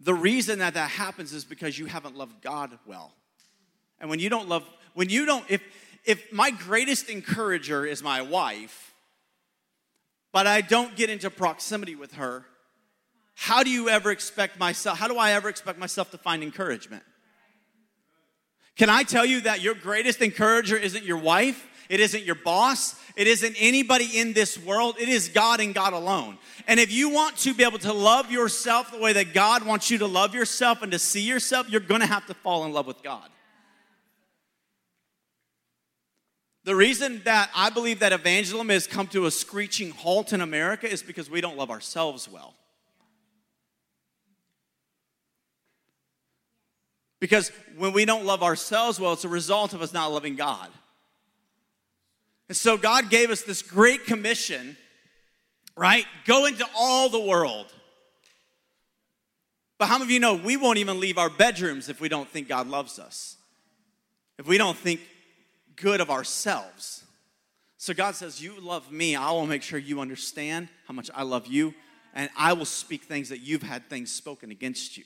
[0.00, 3.12] The reason that that happens is because you haven't loved God well.
[4.00, 5.60] And when you don't love, when you don't, if,
[6.06, 8.94] if my greatest encourager is my wife,
[10.32, 12.46] but I don't get into proximity with her,
[13.34, 17.02] how do you ever expect myself, how do I ever expect myself to find encouragement?
[18.76, 21.66] Can I tell you that your greatest encourager isn't your wife?
[21.90, 22.94] It isn't your boss.
[23.16, 24.94] It isn't anybody in this world.
[25.00, 26.38] It is God and God alone.
[26.68, 29.90] And if you want to be able to love yourself the way that God wants
[29.90, 32.72] you to love yourself and to see yourself, you're going to have to fall in
[32.72, 33.28] love with God.
[36.62, 40.88] The reason that I believe that evangelism has come to a screeching halt in America
[40.88, 42.54] is because we don't love ourselves well.
[47.18, 50.68] Because when we don't love ourselves well, it's a result of us not loving God.
[52.50, 54.76] And so God gave us this great commission,
[55.76, 56.04] right?
[56.24, 57.72] Go into all the world.
[59.78, 62.28] But how many of you know we won't even leave our bedrooms if we don't
[62.28, 63.36] think God loves us?
[64.36, 65.00] If we don't think
[65.76, 67.04] good of ourselves.
[67.78, 69.14] So God says, You love me.
[69.14, 71.72] I will make sure you understand how much I love you,
[72.14, 75.04] and I will speak things that you've had things spoken against you.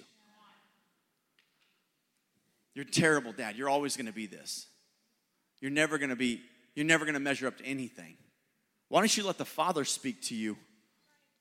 [2.75, 3.57] You're terrible, dad.
[3.57, 4.67] You're always going to be this.
[5.61, 6.41] You're never going to be
[6.75, 8.17] you're never going to measure up to anything.
[8.89, 10.57] Why don't you let the Father speak to you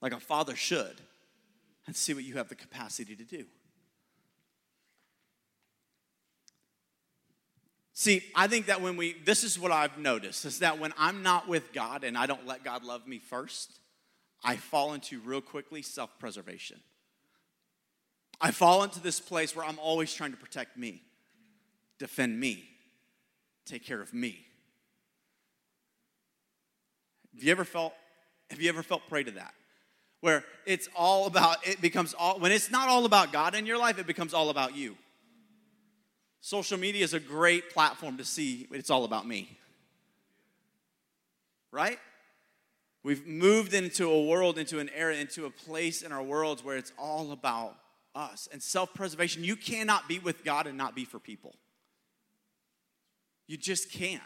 [0.02, 1.02] like a father should
[1.88, 3.46] and see what you have the capacity to do?
[7.94, 11.22] See, I think that when we, this is what I've noticed, is that when I'm
[11.22, 13.80] not with God and I don't let God love me first,
[14.44, 16.80] I fall into real quickly self preservation.
[18.42, 21.02] I fall into this place where I'm always trying to protect me,
[22.00, 22.64] defend me,
[23.66, 24.40] take care of me.
[27.34, 27.94] Have you ever felt,
[28.50, 29.54] have you ever felt prey to that?
[30.22, 33.78] Where it's all about, it becomes all, when it's not all about God in your
[33.78, 34.96] life, it becomes all about you.
[36.40, 39.58] Social media is a great platform to see it's all about me.
[41.72, 42.00] Right?
[43.04, 46.78] We've moved into a world, into an era, into a place in our worlds where
[46.78, 47.76] it's all about
[48.16, 48.48] us.
[48.52, 51.56] And self preservation, you cannot be with God and not be for people.
[53.48, 54.22] You just can't.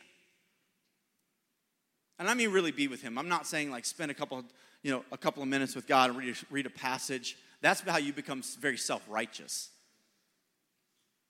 [2.20, 3.18] And I mean really be with him.
[3.18, 4.44] I'm not saying like spend a couple,
[4.82, 7.38] you know, a couple of minutes with God and read a, read a passage.
[7.62, 9.70] That's how you become very self-righteous.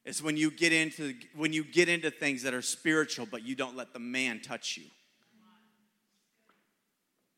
[0.05, 3.55] It's when you get into when you get into things that are spiritual, but you
[3.55, 4.85] don't let the man touch you.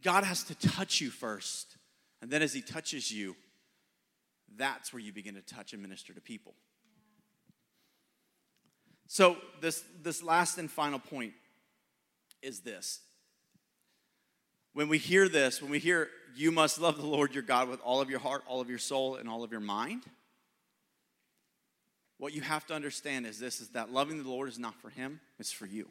[0.04, 1.78] God has to touch you first.
[2.22, 3.36] And then as he touches you,
[4.56, 6.54] that's where you begin to touch and minister to people.
[9.08, 11.34] So this this last and final point
[12.44, 13.00] is this
[14.74, 17.82] when we hear this, when we hear, you must love the Lord your God with
[17.82, 20.04] all of your heart, all of your soul, and all of your mind,
[22.20, 24.90] what you have to understand is this is that loving the Lord is not for
[24.90, 25.88] him, it's for you.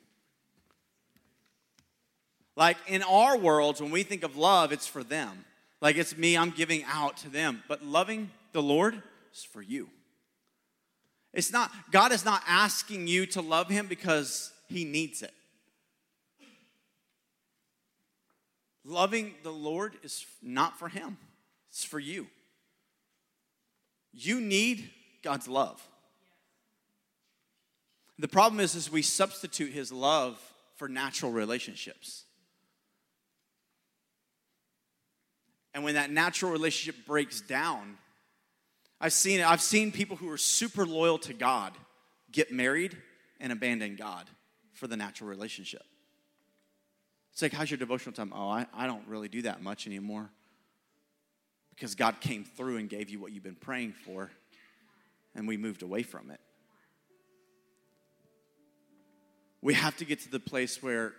[2.54, 5.44] Like in our worlds, when we think of love, it's for them.
[5.80, 7.62] Like it's me, I'm giving out to them.
[7.66, 9.00] But loving the Lord
[9.32, 9.88] is for you.
[11.32, 15.32] It's not, God is not asking you to love him because he needs it.
[18.84, 21.18] Loving the Lord is not for him,
[21.70, 22.26] it's for you.
[24.12, 24.90] You need
[25.22, 25.86] God's love.
[28.18, 30.40] The problem is, is we substitute his love
[30.76, 32.24] for natural relationships.
[35.74, 37.98] And when that natural relationship breaks down,
[39.00, 39.46] I've seen it.
[39.46, 41.72] I've seen people who are super loyal to God
[42.32, 42.96] get married
[43.38, 44.28] and abandon God
[44.72, 45.84] for the natural relationship.
[47.38, 48.32] It's like, how's your devotional time?
[48.34, 50.28] Oh, I, I don't really do that much anymore.
[51.72, 54.32] Because God came through and gave you what you've been praying for,
[55.36, 56.40] and we moved away from it.
[59.62, 61.12] We have to get to the place where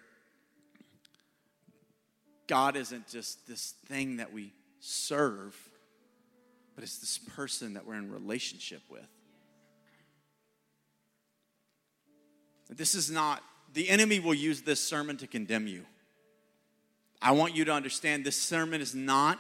[2.48, 4.52] God isn't just this thing that we
[4.82, 5.56] serve,
[6.76, 9.08] but it's this person that we're in relationship with.
[12.70, 13.42] This is not,
[13.74, 15.86] the enemy will use this sermon to condemn you.
[17.22, 19.40] I want you to understand this sermon is not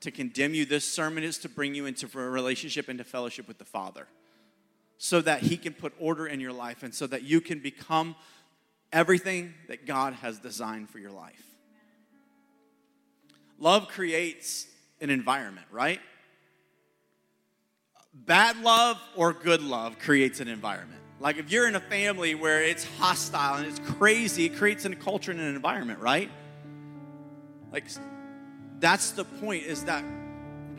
[0.00, 0.64] to condemn you.
[0.64, 4.06] This sermon is to bring you into a relationship, into fellowship with the Father,
[4.98, 8.16] so that He can put order in your life and so that you can become
[8.92, 11.44] everything that God has designed for your life.
[13.58, 14.66] Love creates
[15.00, 16.00] an environment, right?
[18.12, 21.00] Bad love or good love creates an environment.
[21.20, 24.96] Like if you're in a family where it's hostile and it's crazy, it creates a
[24.96, 26.30] culture and an environment, right?
[27.72, 27.84] Like
[28.78, 30.04] that's the point is that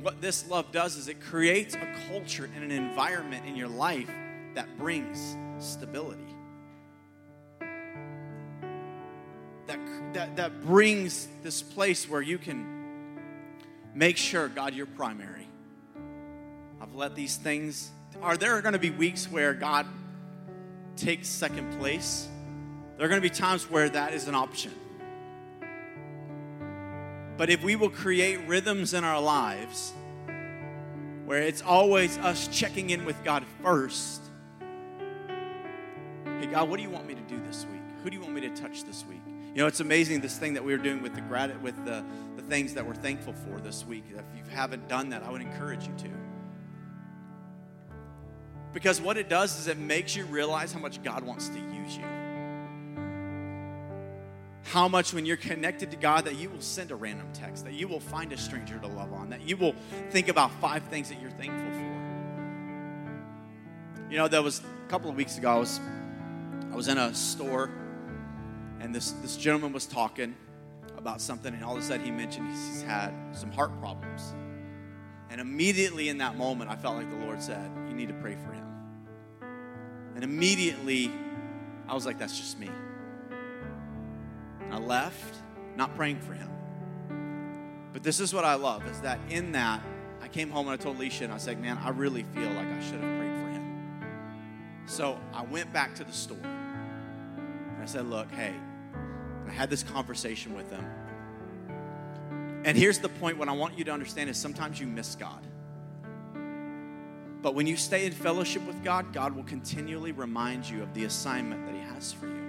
[0.02, 4.10] what this love does is it creates a culture and an environment in your life
[4.56, 6.22] that brings stability.
[9.68, 9.80] That,
[10.14, 13.20] that, that brings this place where you can
[13.94, 15.48] make sure, God, you're primary.
[16.82, 17.92] I've let these things.
[18.22, 19.86] Are there going to be weeks where God
[20.98, 22.28] takes second place?
[22.98, 24.74] There are going to be times where that is an option.
[27.42, 29.94] But if we will create rhythms in our lives
[31.26, 34.22] where it's always us checking in with God first.
[36.40, 37.82] Hey, God, what do you want me to do this week?
[38.04, 39.24] Who do you want me to touch this week?
[39.26, 42.04] You know, it's amazing this thing that we were doing with the grat- with the,
[42.36, 44.04] the things that we're thankful for this week.
[44.12, 46.10] If you haven't done that, I would encourage you to.
[48.72, 51.98] Because what it does is it makes you realize how much God wants to use
[51.98, 52.21] you
[54.64, 57.74] how much when you're connected to God that you will send a random text, that
[57.74, 59.76] you will find a stranger to love on, that you will
[60.12, 61.92] think about five things that you're thankful for.
[64.10, 65.80] You know, that was a couple of weeks ago, I was,
[66.72, 67.72] I was in a store
[68.82, 70.36] and this, this gentleman was talking
[70.98, 74.34] about something, and all of a sudden he mentioned he's had some heart problems.
[75.30, 78.36] And immediately in that moment, I felt like the Lord said, You need to pray
[78.36, 78.68] for him.
[80.16, 81.12] And immediately,
[81.88, 82.70] I was like, That's just me.
[84.72, 85.36] I left,
[85.76, 86.50] not praying for him.
[87.94, 89.82] But this is what I love is that in that,
[90.22, 92.68] I came home and I told Alicia and I said, Man, I really feel like
[92.68, 94.04] I should have prayed for him.
[94.86, 98.54] So I went back to the store and I said, Look, hey,
[99.48, 100.86] I had this conversation with him.
[102.64, 105.46] And here's the point what I want you to understand is sometimes you miss God.
[107.42, 111.06] But when you stay in fellowship with God, God will continually remind you of the
[111.06, 112.41] assignment that He has for you.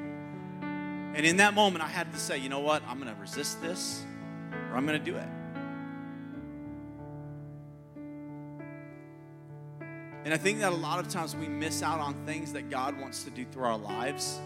[1.15, 2.83] And in that moment, I had to say, you know what?
[2.89, 4.03] I'm going to resist this
[4.71, 5.29] or I'm going to do it.
[10.25, 12.99] And I think that a lot of times we miss out on things that God
[13.01, 14.39] wants to do through our lives.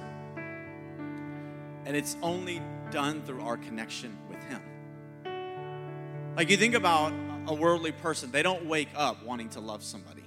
[1.85, 4.63] And it's only done through our connection with Him.
[6.37, 7.13] Like you think about
[7.47, 10.25] a worldly person, they don't wake up wanting to love somebody,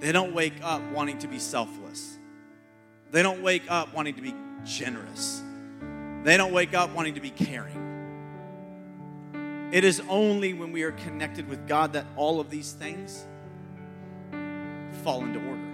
[0.00, 2.18] they don't wake up wanting to be selfless,
[3.10, 5.42] they don't wake up wanting to be generous.
[6.24, 7.88] They don't wake up wanting to be caring.
[9.72, 13.26] It is only when we are connected with God that all of these things
[15.02, 15.68] fall into order.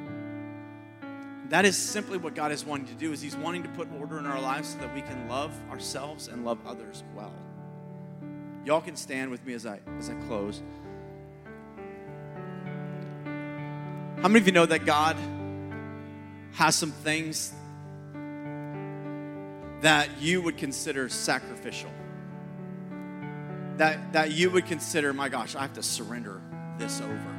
[1.51, 4.19] That is simply what God is wanting to do is he's wanting to put order
[4.19, 7.33] in our lives so that we can love ourselves and love others well.
[8.65, 10.63] Y'all can stand with me as I as I close.
[14.23, 15.17] How many of you know that God
[16.53, 17.53] has some things
[19.85, 21.91] that you would consider sacrificial.
[23.77, 26.41] That, that you would consider, my gosh, I have to surrender
[26.79, 27.35] this over.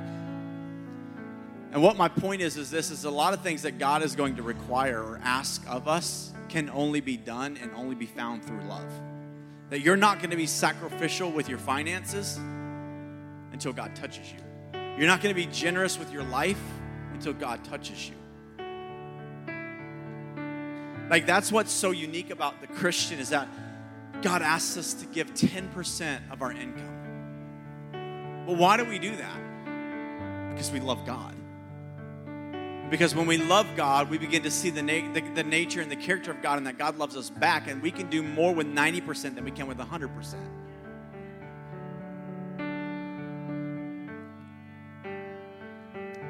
[1.71, 4.15] And what my point is, is this is a lot of things that God is
[4.15, 8.45] going to require or ask of us can only be done and only be found
[8.45, 8.91] through love.
[9.71, 12.37] That you're not going to be sacrificial with your finances
[13.53, 14.79] until God touches you.
[14.99, 16.61] You're not going to be generous with your life
[17.11, 18.15] until God touches you.
[21.09, 23.47] Like that's what's so unique about the Christian is that
[24.21, 28.45] God asks us to give 10% of our income.
[28.47, 30.51] Well, why do we do that?
[30.51, 31.35] Because we love God.
[32.89, 35.91] Because when we love God, we begin to see the, na- the, the, nature and
[35.91, 38.53] the character of God and that God loves us back, and we can do more
[38.53, 40.35] with 90% than we can with 100%.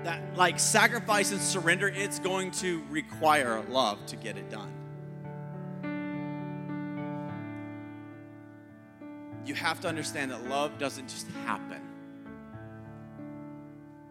[0.05, 4.71] That like sacrifice and surrender, it's going to require love to get it done.
[9.45, 11.81] You have to understand that love doesn't just happen.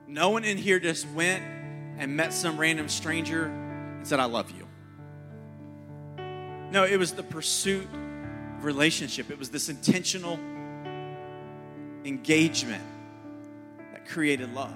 [0.07, 1.43] No one in here just went
[1.99, 4.69] and met some random stranger and said, I love you.
[6.71, 7.87] No, it was the pursuit
[8.59, 10.39] of relationship, it was this intentional
[12.05, 12.83] engagement
[13.93, 14.75] that created love.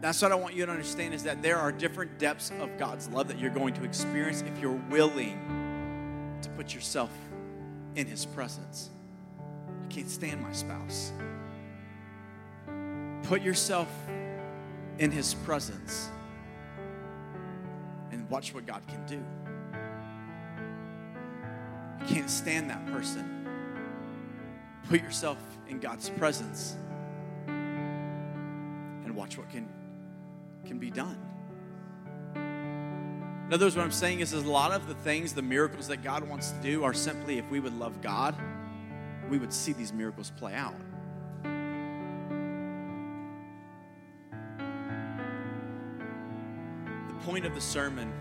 [0.00, 3.08] That's what I want you to understand is that there are different depths of God's
[3.08, 7.10] love that you're going to experience if you're willing to put yourself
[7.96, 8.90] in His presence.
[9.84, 11.12] I can't stand my spouse.
[13.24, 13.88] Put yourself
[14.98, 16.08] in His presence
[18.12, 19.20] and watch what God can do.
[22.00, 23.48] I can't stand that person.
[24.88, 25.38] Put yourself
[25.68, 26.76] in God's presence
[30.78, 31.18] can be done.
[33.46, 35.88] In other words, what I'm saying is, is a lot of the things, the miracles
[35.88, 38.34] that God wants to do are simply if we would love God,
[39.30, 40.74] we would see these miracles play out.
[47.08, 48.12] The point of the sermon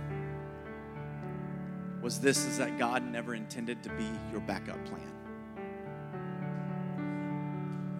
[2.01, 5.11] was this is that God never intended to be your backup plan.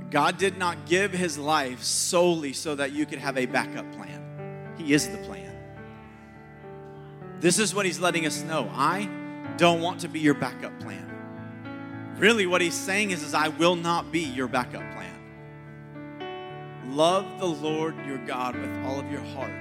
[0.10, 4.26] God did not give his life solely so that you could have a backup plan.
[4.78, 5.53] He is the plan.
[7.39, 8.69] This is what he's letting us know.
[8.73, 9.09] I
[9.57, 11.05] don't want to be your backup plan.
[12.17, 15.13] Really, what he's saying is, is I will not be your backup plan.
[16.88, 19.53] Love the Lord your God with all of your heart,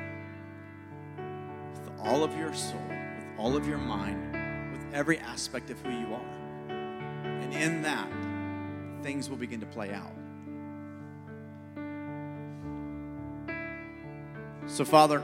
[1.74, 4.32] with all of your soul, with all of your mind,
[4.72, 6.70] with every aspect of who you are.
[6.70, 8.08] And in that,
[9.02, 10.15] things will begin to play out.
[14.68, 15.22] So, Father,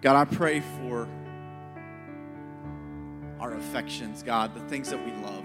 [0.00, 1.08] God, I pray for
[3.40, 5.44] our affections, God, the things that we love.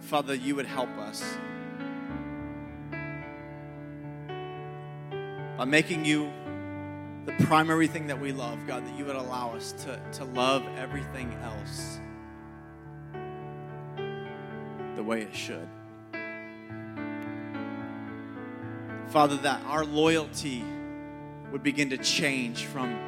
[0.00, 1.22] Father, you would help us
[5.56, 6.30] by making you
[7.26, 10.64] the primary thing that we love, God, that you would allow us to, to love
[10.76, 12.00] everything else
[14.96, 15.68] the way it should.
[19.12, 20.64] Father, that our loyalty
[21.52, 22.98] would begin to change from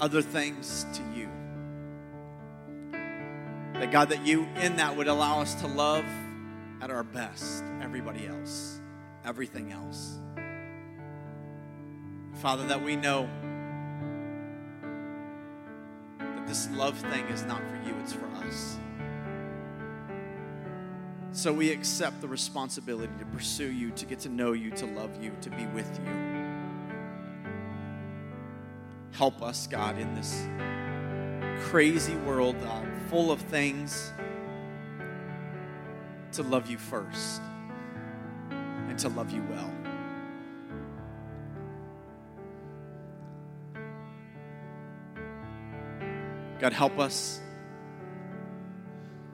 [0.00, 1.28] other things to you.
[3.74, 6.04] That God, that you in that would allow us to love
[6.82, 8.80] at our best everybody else,
[9.24, 10.18] everything else.
[12.40, 13.28] Father, that we know
[16.18, 18.76] that this love thing is not for you, it's for us.
[21.34, 25.20] So we accept the responsibility to pursue you, to get to know you, to love
[25.20, 26.12] you, to be with you.
[29.10, 30.46] Help us, God, in this
[31.64, 34.12] crazy world uh, full of things
[36.30, 37.42] to love you first
[38.88, 39.72] and to love you well.
[46.60, 47.40] God, help us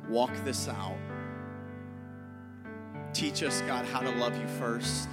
[0.09, 0.97] walk this out.
[3.21, 5.07] Teach us, God, how to love you first.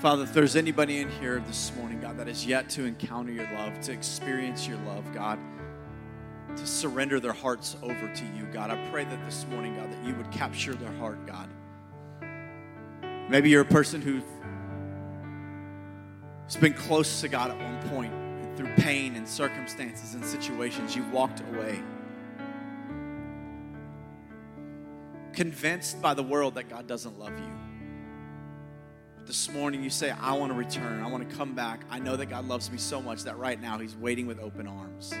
[0.00, 3.46] Father, if there's anybody in here this morning, God, that is yet to encounter your
[3.52, 5.38] love, to experience your love, God,
[6.56, 10.02] to surrender their hearts over to you, God, I pray that this morning, God, that
[10.02, 11.50] you would capture their heart, God.
[13.28, 14.22] Maybe you're a person who's
[16.58, 18.14] been close to God at one point,
[18.56, 21.82] through pain and circumstances and situations, you've walked away.
[25.32, 27.50] Convinced by the world that God doesn't love you
[29.16, 31.84] But this morning you say, I want to return, I want to come back.
[31.90, 34.68] I know that God loves me so much that right now He's waiting with open
[34.68, 35.12] arms.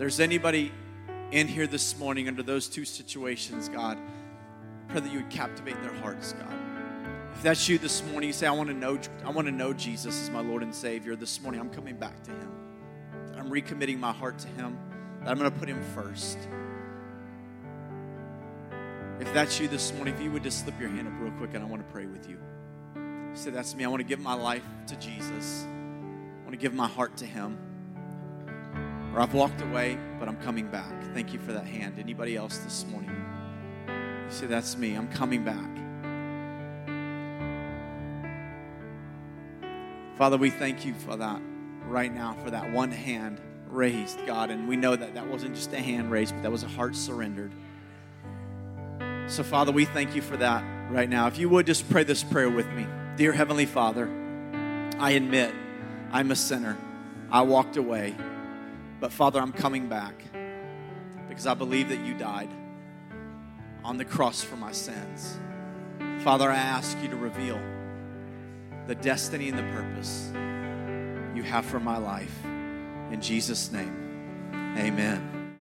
[0.00, 0.72] there's anybody
[1.30, 5.80] in here this morning under those two situations, God, I pray that you would captivate
[5.82, 6.69] their hearts, God.
[7.34, 9.72] If that's you this morning, you say, I want to know, I want to know
[9.72, 11.16] Jesus as my Lord and Savior.
[11.16, 12.52] This morning, I'm coming back to Him.
[13.36, 14.78] I'm recommitting my heart to Him.
[15.20, 16.38] That I'm going to put Him first.
[19.20, 21.54] If that's you this morning, if you would just slip your hand up real quick
[21.54, 22.38] and I want to pray with you.
[23.34, 23.84] Say, that's me.
[23.84, 25.64] I want to give my life to Jesus.
[25.66, 27.58] I want to give my heart to Him.
[29.14, 30.92] Or I've walked away, but I'm coming back.
[31.14, 31.98] Thank you for that hand.
[31.98, 33.10] Anybody else this morning?
[33.88, 34.94] You say, that's me.
[34.94, 35.68] I'm coming back.
[40.20, 41.40] Father, we thank you for that
[41.86, 43.40] right now, for that one hand
[43.70, 44.50] raised, God.
[44.50, 46.94] And we know that that wasn't just a hand raised, but that was a heart
[46.94, 47.50] surrendered.
[49.28, 51.26] So, Father, we thank you for that right now.
[51.26, 52.86] If you would just pray this prayer with me.
[53.16, 54.10] Dear Heavenly Father,
[54.98, 55.54] I admit
[56.12, 56.76] I'm a sinner.
[57.30, 58.14] I walked away.
[59.00, 60.22] But, Father, I'm coming back
[61.30, 62.50] because I believe that you died
[63.82, 65.38] on the cross for my sins.
[66.18, 67.58] Father, I ask you to reveal
[68.86, 70.30] the destiny and the purpose
[71.34, 72.44] you have for my life.
[73.10, 75.29] In Jesus' name, amen.